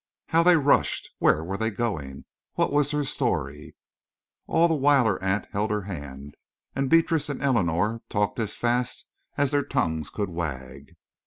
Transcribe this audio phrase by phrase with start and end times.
[0.29, 1.11] How they rushed!
[1.19, 2.25] Where were they going?
[2.55, 3.63] What was their story?
[3.65, 3.73] And
[4.47, 6.33] all the while her aunt held her hand,
[6.75, 9.05] and Beatrice and Eleanor talked as fast
[9.37, 10.95] as their tongues could wag.